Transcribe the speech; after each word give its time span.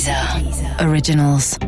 Dieser 0.00 0.88
Originals. 0.88 1.58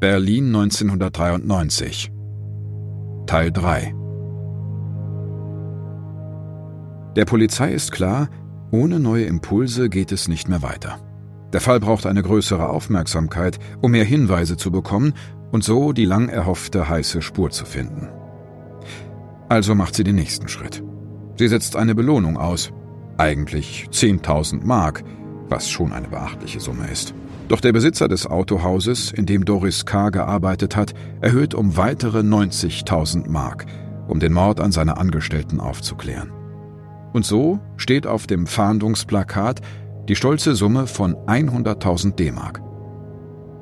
Berlin 0.00 0.54
1993 0.54 2.12
Teil 3.24 3.50
3 3.52 3.94
Der 7.16 7.24
Polizei 7.24 7.72
ist 7.72 7.90
klar, 7.92 8.28
ohne 8.70 9.00
neue 9.00 9.24
Impulse 9.24 9.88
geht 9.88 10.12
es 10.12 10.28
nicht 10.28 10.50
mehr 10.50 10.60
weiter. 10.60 10.98
Der 11.52 11.60
Fall 11.60 11.80
braucht 11.80 12.06
eine 12.06 12.22
größere 12.22 12.68
Aufmerksamkeit, 12.68 13.58
um 13.80 13.90
mehr 13.90 14.04
Hinweise 14.04 14.56
zu 14.56 14.70
bekommen 14.70 15.12
und 15.50 15.62
so 15.62 15.92
die 15.92 16.06
lang 16.06 16.28
erhoffte 16.28 16.88
heiße 16.88 17.20
Spur 17.20 17.50
zu 17.50 17.64
finden. 17.64 18.08
Also 19.48 19.74
macht 19.74 19.94
sie 19.94 20.04
den 20.04 20.14
nächsten 20.14 20.48
Schritt. 20.48 20.82
Sie 21.36 21.48
setzt 21.48 21.76
eine 21.76 21.94
Belohnung 21.94 22.38
aus. 22.38 22.72
Eigentlich 23.18 23.86
10.000 23.90 24.64
Mark, 24.64 25.04
was 25.48 25.68
schon 25.68 25.92
eine 25.92 26.08
beachtliche 26.08 26.60
Summe 26.60 26.88
ist. 26.90 27.12
Doch 27.48 27.60
der 27.60 27.72
Besitzer 27.72 28.08
des 28.08 28.26
Autohauses, 28.26 29.12
in 29.12 29.26
dem 29.26 29.44
Doris 29.44 29.84
K. 29.84 30.08
gearbeitet 30.08 30.74
hat, 30.74 30.94
erhöht 31.20 31.52
um 31.52 31.76
weitere 31.76 32.20
90.000 32.20 33.28
Mark, 33.28 33.66
um 34.08 34.20
den 34.20 34.32
Mord 34.32 34.58
an 34.58 34.72
seine 34.72 34.96
Angestellten 34.96 35.60
aufzuklären. 35.60 36.32
Und 37.12 37.26
so 37.26 37.60
steht 37.76 38.06
auf 38.06 38.26
dem 38.26 38.46
Fahndungsplakat 38.46 39.60
die 40.08 40.16
stolze 40.16 40.54
Summe 40.54 40.86
von 40.86 41.14
100.000 41.26 42.14
D-Mark. 42.16 42.60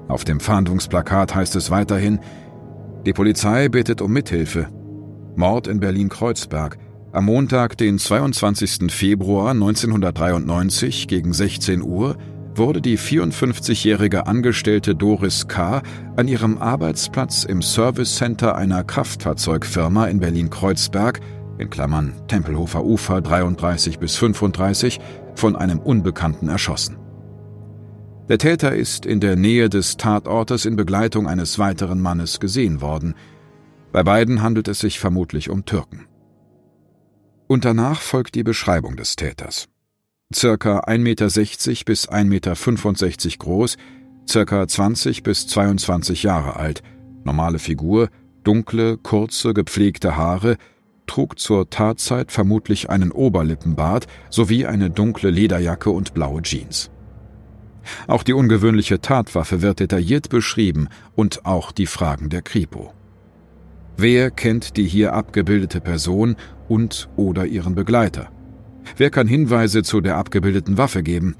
Auf 0.08 0.24
dem 0.24 0.40
Fahndungsplakat 0.40 1.34
heißt 1.34 1.54
es 1.56 1.70
weiterhin, 1.70 2.20
die 3.06 3.12
Polizei 3.12 3.68
bittet 3.68 4.02
um 4.02 4.12
Mithilfe. 4.12 4.68
Mord 5.36 5.66
in 5.68 5.80
Berlin-Kreuzberg, 5.80 6.78
am 7.12 7.24
Montag, 7.24 7.76
den 7.78 7.98
22. 7.98 8.92
Februar 8.92 9.50
1993 9.50 11.08
gegen 11.08 11.32
16 11.32 11.82
Uhr, 11.82 12.16
wurde 12.54 12.80
die 12.80 12.98
54-jährige 12.98 14.26
Angestellte 14.26 14.94
Doris 14.94 15.48
K. 15.48 15.82
an 16.16 16.28
ihrem 16.28 16.58
Arbeitsplatz 16.58 17.44
im 17.44 17.62
Service 17.62 18.16
Center 18.16 18.56
einer 18.56 18.84
Kraftfahrzeugfirma 18.84 20.06
in 20.06 20.20
Berlin-Kreuzberg 20.20 21.20
in 21.60 21.70
Klammern 21.70 22.14
Tempelhofer 22.28 22.84
Ufer 22.84 23.20
33 23.20 23.98
bis 23.98 24.16
35 24.16 25.00
von 25.34 25.56
einem 25.56 25.78
Unbekannten 25.78 26.48
erschossen. 26.48 26.96
Der 28.28 28.38
Täter 28.38 28.74
ist 28.74 29.06
in 29.06 29.20
der 29.20 29.36
Nähe 29.36 29.68
des 29.68 29.96
Tatortes 29.96 30.64
in 30.64 30.76
Begleitung 30.76 31.26
eines 31.26 31.58
weiteren 31.58 32.00
Mannes 32.00 32.40
gesehen 32.40 32.80
worden. 32.80 33.14
Bei 33.92 34.02
beiden 34.02 34.42
handelt 34.42 34.68
es 34.68 34.80
sich 34.80 35.00
vermutlich 35.00 35.50
um 35.50 35.64
Türken. 35.64 36.06
Und 37.48 37.64
danach 37.64 38.00
folgt 38.00 38.36
die 38.36 38.44
Beschreibung 38.44 38.96
des 38.96 39.16
Täters 39.16 39.68
circa 40.34 40.80
1,60 40.80 40.98
Meter 40.98 41.84
bis 41.84 42.08
1,65 42.08 42.24
Meter 42.24 43.36
groß, 43.38 43.76
circa 44.28 44.66
20 44.66 45.22
bis 45.22 45.46
22 45.48 46.22
Jahre 46.22 46.56
alt, 46.56 46.82
normale 47.24 47.58
Figur, 47.58 48.08
dunkle, 48.44 48.96
kurze, 48.96 49.54
gepflegte 49.54 50.16
Haare, 50.16 50.56
trug 51.10 51.40
zur 51.40 51.68
Tatzeit 51.68 52.30
vermutlich 52.30 52.88
einen 52.88 53.10
Oberlippenbart 53.10 54.06
sowie 54.30 54.66
eine 54.66 54.90
dunkle 54.90 55.30
Lederjacke 55.30 55.90
und 55.90 56.14
blaue 56.14 56.42
Jeans. 56.42 56.88
Auch 58.06 58.22
die 58.22 58.32
ungewöhnliche 58.32 59.00
Tatwaffe 59.00 59.60
wird 59.60 59.80
detailliert 59.80 60.28
beschrieben 60.28 60.88
und 61.16 61.44
auch 61.44 61.72
die 61.72 61.86
Fragen 61.86 62.28
der 62.28 62.42
Kripo. 62.42 62.92
Wer 63.96 64.30
kennt 64.30 64.76
die 64.76 64.86
hier 64.86 65.12
abgebildete 65.12 65.80
Person 65.80 66.36
und 66.68 67.08
oder 67.16 67.44
ihren 67.44 67.74
Begleiter? 67.74 68.30
Wer 68.96 69.10
kann 69.10 69.26
Hinweise 69.26 69.82
zu 69.82 70.00
der 70.00 70.16
abgebildeten 70.16 70.78
Waffe 70.78 71.02
geben? 71.02 71.34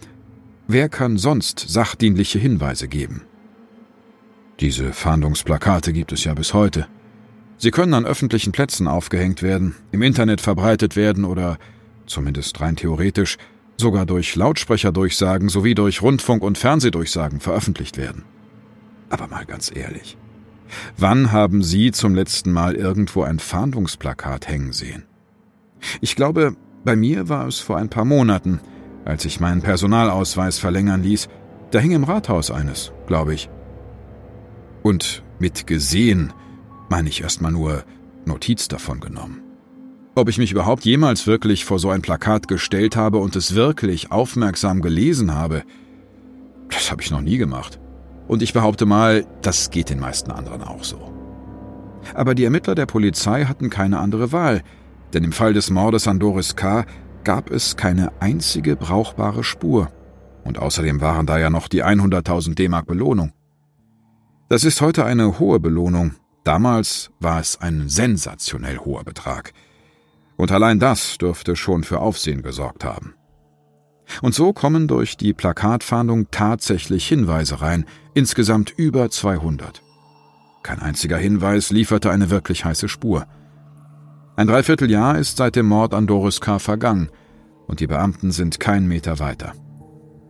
Wer 0.66 0.88
kann 0.88 1.16
sonst 1.16 1.60
sachdienliche 1.68 2.40
Hinweise 2.40 2.88
geben? 2.88 3.22
Diese 4.58 4.92
Fahndungsplakate 4.92 5.92
gibt 5.92 6.10
es 6.10 6.24
ja 6.24 6.34
bis 6.34 6.54
heute. 6.54 6.88
Sie 7.62 7.70
können 7.70 7.92
an 7.92 8.06
öffentlichen 8.06 8.52
Plätzen 8.52 8.88
aufgehängt 8.88 9.42
werden, 9.42 9.74
im 9.92 10.00
Internet 10.00 10.40
verbreitet 10.40 10.96
werden 10.96 11.26
oder, 11.26 11.58
zumindest 12.06 12.58
rein 12.62 12.74
theoretisch, 12.74 13.36
sogar 13.76 14.06
durch 14.06 14.34
Lautsprecherdurchsagen 14.34 15.50
sowie 15.50 15.74
durch 15.74 16.00
Rundfunk- 16.00 16.42
und 16.42 16.56
Fernsehdurchsagen 16.56 17.38
veröffentlicht 17.38 17.98
werden. 17.98 18.24
Aber 19.10 19.28
mal 19.28 19.44
ganz 19.44 19.70
ehrlich, 19.74 20.16
wann 20.96 21.32
haben 21.32 21.62
Sie 21.62 21.90
zum 21.90 22.14
letzten 22.14 22.50
Mal 22.50 22.76
irgendwo 22.76 23.24
ein 23.24 23.38
Fahndungsplakat 23.38 24.48
hängen 24.48 24.72
sehen? 24.72 25.04
Ich 26.00 26.16
glaube, 26.16 26.56
bei 26.82 26.96
mir 26.96 27.28
war 27.28 27.46
es 27.46 27.60
vor 27.60 27.76
ein 27.76 27.90
paar 27.90 28.06
Monaten, 28.06 28.60
als 29.04 29.26
ich 29.26 29.38
meinen 29.38 29.60
Personalausweis 29.60 30.58
verlängern 30.58 31.02
ließ. 31.02 31.28
Da 31.72 31.78
hing 31.78 31.92
im 31.92 32.04
Rathaus 32.04 32.50
eines, 32.50 32.92
glaube 33.06 33.34
ich. 33.34 33.50
Und 34.82 35.22
mit 35.38 35.66
gesehen 35.66 36.32
meine 36.90 37.08
ich 37.08 37.22
erstmal 37.22 37.52
nur 37.52 37.84
Notiz 38.26 38.68
davon 38.68 39.00
genommen. 39.00 39.40
Ob 40.14 40.28
ich 40.28 40.36
mich 40.36 40.52
überhaupt 40.52 40.84
jemals 40.84 41.26
wirklich 41.26 41.64
vor 41.64 41.78
so 41.78 41.88
ein 41.88 42.02
Plakat 42.02 42.48
gestellt 42.48 42.96
habe 42.96 43.18
und 43.18 43.36
es 43.36 43.54
wirklich 43.54 44.10
aufmerksam 44.12 44.82
gelesen 44.82 45.34
habe, 45.34 45.62
das 46.68 46.90
habe 46.90 47.00
ich 47.00 47.10
noch 47.10 47.22
nie 47.22 47.38
gemacht. 47.38 47.80
Und 48.28 48.42
ich 48.42 48.52
behaupte 48.52 48.86
mal, 48.86 49.24
das 49.40 49.70
geht 49.70 49.88
den 49.88 50.00
meisten 50.00 50.30
anderen 50.30 50.62
auch 50.62 50.84
so. 50.84 51.12
Aber 52.14 52.34
die 52.34 52.44
Ermittler 52.44 52.74
der 52.74 52.86
Polizei 52.86 53.44
hatten 53.44 53.70
keine 53.70 53.98
andere 53.98 54.32
Wahl, 54.32 54.62
denn 55.12 55.24
im 55.24 55.32
Fall 55.32 55.52
des 55.52 55.70
Mordes 55.70 56.06
an 56.06 56.18
Doris 56.18 56.56
K. 56.56 56.84
gab 57.24 57.50
es 57.50 57.76
keine 57.76 58.12
einzige 58.20 58.76
brauchbare 58.76 59.44
Spur. 59.44 59.90
Und 60.44 60.58
außerdem 60.58 61.00
waren 61.00 61.26
da 61.26 61.38
ja 61.38 61.50
noch 61.50 61.68
die 61.68 61.84
100.000 61.84 62.54
D-Mark 62.54 62.86
Belohnung. 62.86 63.32
Das 64.48 64.64
ist 64.64 64.80
heute 64.80 65.04
eine 65.04 65.38
hohe 65.38 65.60
Belohnung. 65.60 66.12
Damals 66.44 67.10
war 67.20 67.40
es 67.40 67.60
ein 67.60 67.88
sensationell 67.88 68.78
hoher 68.78 69.04
Betrag. 69.04 69.52
Und 70.36 70.52
allein 70.52 70.78
das 70.78 71.18
dürfte 71.18 71.54
schon 71.54 71.84
für 71.84 72.00
Aufsehen 72.00 72.42
gesorgt 72.42 72.84
haben. 72.84 73.14
Und 74.22 74.34
so 74.34 74.52
kommen 74.52 74.88
durch 74.88 75.16
die 75.16 75.32
Plakatfahndung 75.32 76.30
tatsächlich 76.30 77.06
Hinweise 77.06 77.60
rein, 77.60 77.84
insgesamt 78.14 78.70
über 78.76 79.10
200. 79.10 79.82
Kein 80.62 80.80
einziger 80.80 81.16
Hinweis 81.16 81.70
lieferte 81.70 82.10
eine 82.10 82.30
wirklich 82.30 82.64
heiße 82.64 82.88
Spur. 82.88 83.26
Ein 84.36 84.46
Dreivierteljahr 84.46 85.18
ist 85.18 85.36
seit 85.36 85.56
dem 85.56 85.66
Mord 85.66 85.94
an 85.94 86.06
Doris 86.06 86.40
K. 86.40 86.58
vergangen 86.58 87.10
und 87.66 87.80
die 87.80 87.86
Beamten 87.86 88.32
sind 88.32 88.58
kein 88.58 88.86
Meter 88.88 89.18
weiter. 89.18 89.52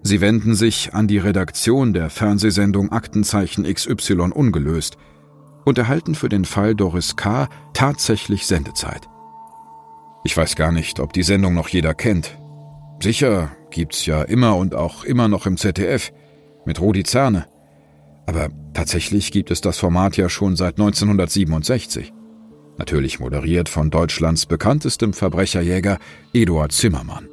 Sie 0.03 0.21
wenden 0.21 0.55
sich 0.55 0.95
an 0.95 1.09
die 1.09 1.19
Redaktion 1.19 1.93
der 1.93 2.11
Fernsehsendung 2.11 2.91
Aktenzeichen 2.91 3.65
XY 3.65 4.33
ungelöst 4.33 4.97
und 5.65 5.79
erhalten 5.79 6.15
für 6.15 6.29
den 6.29 6.45
Fall 6.45 6.75
Doris 6.75 7.17
K. 7.17 7.49
tatsächlich 7.73 8.47
Sendezeit. 8.47 9.09
Ich 10.25 10.37
weiß 10.37 10.57
gar 10.57 10.73
nicht, 10.73 11.01
ob 11.01 11.13
die 11.13 11.23
Sendung 11.23 11.55
noch 11.55 11.69
jeder 11.69 11.95
kennt. 11.95 12.39
Sicher 13.03 13.53
gibt's 13.71 14.05
ja 14.07 14.23
immer 14.23 14.57
und 14.57 14.75
auch 14.75 15.05
immer 15.05 15.29
noch 15.29 15.47
im 15.47 15.57
ZDF 15.57 16.13
mit 16.67 16.81
Rudi 16.81 17.05
Zerne. 17.05 17.47
Aber 18.27 18.49
tatsächlich 18.75 19.33
gibt 19.33 19.51
es 19.51 19.61
das 19.61 19.79
Format 19.79 20.17
ja 20.17 20.29
schon 20.29 20.57
seit 20.57 20.79
1967 20.79 22.13
natürlich 22.81 23.21
moderiert 23.21 23.69
von 23.69 23.91
Deutschlands 23.91 24.47
bekanntestem 24.47 25.13
Verbrecherjäger 25.13 25.99
Eduard 26.33 26.73
Zimmermann. 26.73 27.29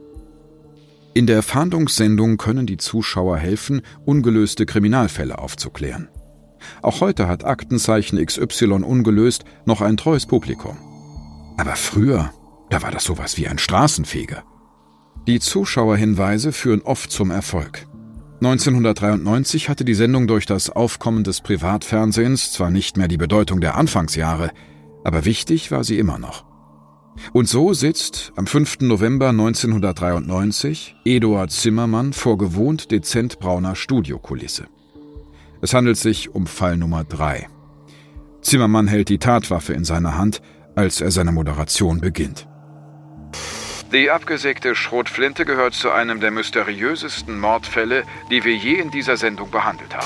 In 1.14 1.26
der 1.26 1.42
Fahndungssendung 1.42 2.38
können 2.38 2.68
die 2.68 2.78
Zuschauer 2.78 3.38
helfen, 3.38 3.82
ungelöste 4.06 4.66
Kriminalfälle 4.66 5.40
aufzuklären. 5.40 6.10
Auch 6.81 7.01
heute 7.01 7.27
hat 7.27 7.45
Aktenzeichen 7.45 8.24
XY 8.24 8.83
ungelöst 8.83 9.44
noch 9.65 9.81
ein 9.81 9.98
treues 9.98 10.25
Publikum. 10.25 10.77
Aber 11.57 11.75
früher, 11.75 12.31
da 12.69 12.81
war 12.81 12.92
das 12.92 13.04
sowas 13.04 13.38
wie 13.38 13.48
ein 13.48 13.57
Straßenfeger. 13.57 14.44
Die 15.27 15.39
Zuschauerhinweise 15.39 16.51
führen 16.51 16.81
oft 16.81 17.12
zum 17.12 17.31
Erfolg. 17.31 17.88
1993 18.42 19.68
hatte 19.68 19.83
die 19.83 19.95
Sendung 19.95 20.27
durch 20.27 20.45
das 20.45 20.69
Aufkommen 20.69 21.24
des 21.24 21.42
Privatfernsehens 21.42 22.54
zwar 22.54 22.69
nicht 22.69 22.95
mehr 22.95 23.07
die 23.07 23.18
Bedeutung 23.18 23.62
der 23.62 23.75
Anfangsjahre, 23.75 24.51
aber 25.03 25.25
wichtig 25.25 25.71
war 25.71 25.83
sie 25.83 25.98
immer 25.98 26.19
noch. 26.19 26.45
Und 27.33 27.50
so 27.50 27.74
sitzt 27.74 28.31
am 28.36 28.45
5. 28.45 28.81
November 28.81 29.30
1993 29.30 30.95
Eduard 31.03 31.51
Zimmermann 31.51 32.13
vor 32.13 32.38
gewohnt 32.38 32.92
dezent 32.92 33.39
brauner 33.39 33.75
Studiokulisse. 33.75 34.68
Es 35.62 35.74
handelt 35.74 35.98
sich 35.98 36.33
um 36.33 36.48
Fall 36.48 36.77
Nummer 36.77 37.04
3. 37.04 37.48
Zimmermann 38.42 38.88
hält 38.88 39.09
die 39.09 39.18
Tatwaffe 39.18 39.74
in 39.74 39.83
seiner 39.83 40.18
Hand, 40.18 40.42
als 40.75 41.01
er 41.01 41.12
seine 41.12 41.31
Moderation 41.31 42.00
beginnt. 42.00 42.48
Die 43.92 44.12
abgesägte 44.12 44.75
Schrotflinte 44.75 45.45
gehört 45.45 45.74
zu 45.74 45.92
einem 45.92 46.19
der 46.19 46.31
mysteriösesten 46.31 47.39
Mordfälle, 47.39 48.04
die 48.30 48.44
wir 48.44 48.56
je 48.56 48.75
in 48.75 48.92
dieser 48.92 49.18
Sendung 49.18 49.50
behandelt 49.50 49.95
haben. 49.95 50.06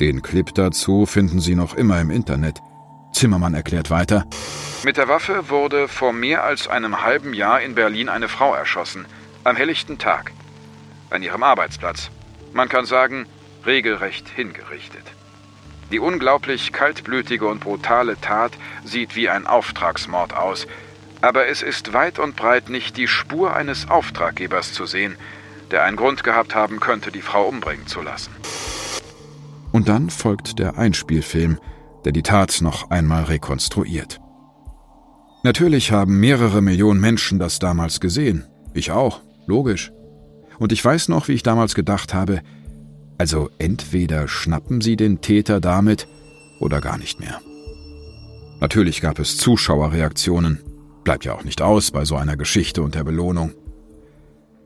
Den 0.00 0.22
Clip 0.22 0.54
dazu 0.54 1.04
finden 1.04 1.40
Sie 1.40 1.56
noch 1.56 1.74
immer 1.74 2.00
im 2.00 2.10
Internet. 2.10 2.60
Zimmermann 3.12 3.54
erklärt 3.54 3.90
weiter. 3.90 4.24
Mit 4.84 4.96
der 4.96 5.08
Waffe 5.08 5.50
wurde 5.50 5.88
vor 5.88 6.12
mehr 6.12 6.44
als 6.44 6.68
einem 6.68 7.02
halben 7.02 7.34
Jahr 7.34 7.60
in 7.60 7.74
Berlin 7.74 8.08
eine 8.08 8.28
Frau 8.28 8.54
erschossen. 8.54 9.06
Am 9.42 9.56
helllichten 9.56 9.98
Tag. 9.98 10.32
An 11.10 11.24
ihrem 11.24 11.42
Arbeitsplatz. 11.42 12.10
Man 12.52 12.68
kann 12.68 12.84
sagen, 12.84 13.26
regelrecht 13.66 14.28
hingerichtet. 14.28 15.04
Die 15.90 15.98
unglaublich 15.98 16.72
kaltblütige 16.72 17.46
und 17.46 17.60
brutale 17.60 18.20
Tat 18.20 18.52
sieht 18.84 19.16
wie 19.16 19.28
ein 19.28 19.46
Auftragsmord 19.46 20.34
aus, 20.34 20.66
aber 21.20 21.48
es 21.48 21.62
ist 21.62 21.92
weit 21.92 22.18
und 22.18 22.36
breit 22.36 22.68
nicht 22.68 22.96
die 22.96 23.08
Spur 23.08 23.54
eines 23.54 23.88
Auftraggebers 23.88 24.72
zu 24.72 24.86
sehen, 24.86 25.16
der 25.70 25.84
einen 25.84 25.96
Grund 25.96 26.24
gehabt 26.24 26.54
haben 26.54 26.80
könnte, 26.80 27.10
die 27.10 27.22
Frau 27.22 27.46
umbringen 27.48 27.86
zu 27.86 28.02
lassen. 28.02 28.30
Und 29.72 29.88
dann 29.88 30.10
folgt 30.10 30.58
der 30.58 30.78
Einspielfilm, 30.78 31.58
der 32.04 32.12
die 32.12 32.22
Tat 32.22 32.58
noch 32.60 32.90
einmal 32.90 33.24
rekonstruiert. 33.24 34.20
Natürlich 35.42 35.92
haben 35.92 36.18
mehrere 36.20 36.60
Millionen 36.62 37.00
Menschen 37.00 37.38
das 37.38 37.58
damals 37.58 38.00
gesehen. 38.00 38.46
Ich 38.74 38.90
auch, 38.90 39.22
logisch. 39.46 39.92
Und 40.58 40.72
ich 40.72 40.84
weiß 40.84 41.08
noch, 41.08 41.28
wie 41.28 41.34
ich 41.34 41.42
damals 41.42 41.74
gedacht 41.74 42.12
habe, 42.14 42.42
also 43.18 43.50
entweder 43.58 44.28
schnappen 44.28 44.80
sie 44.80 44.96
den 44.96 45.20
Täter 45.20 45.60
damit 45.60 46.08
oder 46.60 46.80
gar 46.80 46.98
nicht 46.98 47.20
mehr. 47.20 47.40
Natürlich 48.60 49.00
gab 49.00 49.18
es 49.18 49.36
Zuschauerreaktionen. 49.36 50.60
Bleibt 51.04 51.24
ja 51.24 51.34
auch 51.34 51.44
nicht 51.44 51.62
aus 51.62 51.90
bei 51.90 52.04
so 52.04 52.16
einer 52.16 52.36
Geschichte 52.36 52.82
und 52.82 52.94
der 52.94 53.04
Belohnung. 53.04 53.52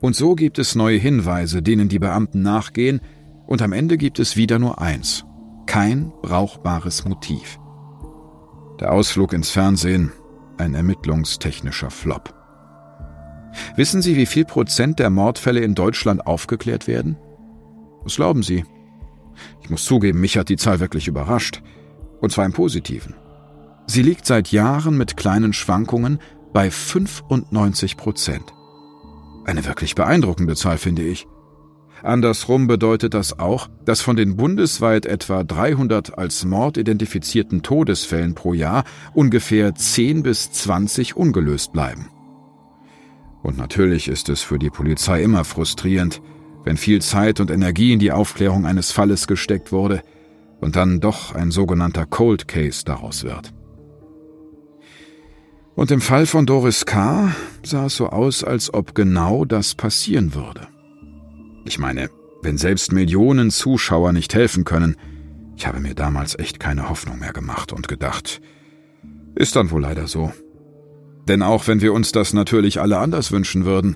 Und 0.01 0.15
so 0.15 0.35
gibt 0.35 0.59
es 0.59 0.75
neue 0.75 0.97
Hinweise, 0.97 1.61
denen 1.61 1.89
die 1.89 1.99
Beamten 1.99 2.41
nachgehen, 2.41 3.01
und 3.45 3.61
am 3.61 3.73
Ende 3.73 3.97
gibt 3.97 4.19
es 4.19 4.35
wieder 4.37 4.57
nur 4.57 4.81
eins. 4.81 5.25
Kein 5.65 6.11
brauchbares 6.21 7.05
Motiv. 7.05 7.59
Der 8.79 8.91
Ausflug 8.91 9.33
ins 9.33 9.49
Fernsehen, 9.49 10.11
ein 10.57 10.75
ermittlungstechnischer 10.75 11.89
Flop. 11.89 12.33
Wissen 13.75 14.01
Sie, 14.01 14.15
wie 14.15 14.25
viel 14.25 14.45
Prozent 14.45 14.99
der 14.99 15.09
Mordfälle 15.09 15.61
in 15.61 15.75
Deutschland 15.75 16.25
aufgeklärt 16.25 16.87
werden? 16.87 17.17
Was 18.03 18.15
glauben 18.15 18.43
Sie? 18.43 18.65
Ich 19.61 19.69
muss 19.69 19.85
zugeben, 19.85 20.19
mich 20.19 20.37
hat 20.37 20.49
die 20.49 20.57
Zahl 20.57 20.79
wirklich 20.79 21.07
überrascht. 21.07 21.61
Und 22.21 22.31
zwar 22.31 22.45
im 22.45 22.53
Positiven. 22.53 23.15
Sie 23.87 24.01
liegt 24.01 24.25
seit 24.25 24.51
Jahren 24.51 24.97
mit 24.97 25.17
kleinen 25.17 25.53
Schwankungen 25.53 26.19
bei 26.53 26.71
95 26.71 27.97
Prozent. 27.97 28.53
Eine 29.45 29.65
wirklich 29.65 29.95
beeindruckende 29.95 30.55
Zahl, 30.55 30.77
finde 30.77 31.03
ich. 31.03 31.27
Andersrum 32.01 32.67
bedeutet 32.67 33.13
das 33.13 33.39
auch, 33.39 33.69
dass 33.85 34.01
von 34.01 34.15
den 34.15 34.35
bundesweit 34.35 35.05
etwa 35.05 35.43
300 35.43 36.17
als 36.17 36.43
Mord 36.43 36.77
identifizierten 36.77 37.61
Todesfällen 37.61 38.35
pro 38.35 38.53
Jahr 38.53 38.83
ungefähr 39.13 39.73
10 39.73 40.23
bis 40.23 40.51
20 40.51 41.15
ungelöst 41.15 41.71
bleiben. 41.71 42.09
Und 43.41 43.57
natürlich 43.57 44.07
ist 44.09 44.29
es 44.29 44.41
für 44.41 44.59
die 44.59 44.69
Polizei 44.69 45.23
immer 45.23 45.43
frustrierend, 45.43 46.21
wenn 46.63 46.77
viel 46.77 47.01
Zeit 47.01 47.39
und 47.39 47.51
Energie 47.51 47.93
in 47.93 47.99
die 47.99 48.11
Aufklärung 48.11 48.65
eines 48.65 48.91
Falles 48.91 49.27
gesteckt 49.27 49.71
wurde 49.71 50.01
und 50.59 50.75
dann 50.75 50.99
doch 50.99 51.35
ein 51.35 51.51
sogenannter 51.51 52.05
Cold 52.05 52.47
Case 52.47 52.83
daraus 52.85 53.23
wird. 53.23 53.53
Und 55.75 55.91
im 55.91 56.01
Fall 56.01 56.25
von 56.25 56.45
Doris 56.45 56.85
K. 56.85 57.33
sah 57.63 57.87
es 57.87 57.95
so 57.95 58.09
aus, 58.09 58.43
als 58.43 58.73
ob 58.73 58.93
genau 58.93 59.43
das 59.43 59.73
passieren 59.75 60.35
würde. 60.35 60.67
Ich 61.65 61.79
meine, 61.79 62.09
wenn 62.43 62.57
selbst 62.57 62.91
Millionen 62.91 63.49
Zuschauer 63.49 64.13
nicht 64.13 64.33
helfen 64.33 64.65
können, 64.65 64.95
ich 65.55 65.65
habe 65.65 65.79
mir 65.79 65.95
damals 65.95 66.37
echt 66.37 66.59
keine 66.59 66.89
Hoffnung 66.89 67.19
mehr 67.19 67.33
gemacht 67.33 67.73
und 67.73 67.87
gedacht, 67.87 68.41
ist 69.35 69.55
dann 69.55 69.71
wohl 69.71 69.81
leider 69.81 70.07
so. 70.07 70.31
Denn 71.27 71.41
auch 71.41 71.67
wenn 71.67 71.81
wir 71.81 71.93
uns 71.93 72.11
das 72.11 72.33
natürlich 72.33 72.81
alle 72.81 72.97
anders 72.99 73.31
wünschen 73.31 73.65
würden, 73.65 73.95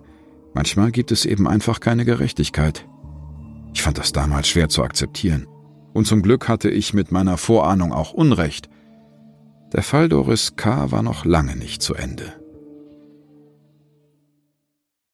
manchmal 0.57 0.91
gibt 0.91 1.11
es 1.11 1.23
eben 1.23 1.47
einfach 1.47 1.79
keine 1.79 2.03
Gerechtigkeit. 2.03 2.87
Ich 3.75 3.83
fand 3.83 3.99
das 3.99 4.11
damals 4.11 4.47
schwer 4.47 4.69
zu 4.69 4.81
akzeptieren. 4.81 5.45
Und 5.93 6.07
zum 6.07 6.23
Glück 6.23 6.47
hatte 6.47 6.71
ich 6.71 6.95
mit 6.95 7.11
meiner 7.11 7.37
Vorahnung 7.37 7.93
auch 7.93 8.11
Unrecht. 8.11 8.67
Der 9.71 9.83
Fall 9.83 10.09
Doris 10.09 10.55
K. 10.55 10.89
war 10.89 11.03
noch 11.03 11.25
lange 11.25 11.55
nicht 11.55 11.83
zu 11.83 11.93
Ende. 11.93 12.33